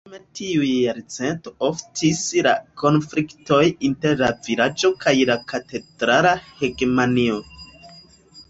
[0.09, 2.53] Dum tiuj jarcento oftis la
[2.83, 3.61] konfliktoj
[3.91, 7.39] inter la vilaĝo kaj la katedrala hegemonio.